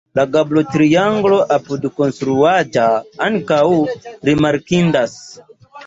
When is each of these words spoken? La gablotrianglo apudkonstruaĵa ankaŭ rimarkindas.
La 0.17 0.23
gablotrianglo 0.35 1.37
apudkonstruaĵa 1.59 2.89
ankaŭ 3.29 3.63
rimarkindas. 4.31 5.19